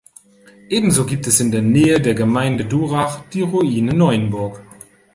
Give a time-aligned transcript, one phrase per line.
[0.67, 4.59] Ebenso gibt es in der Nähe der Gemeinde Durach die Ruine Neuenburg.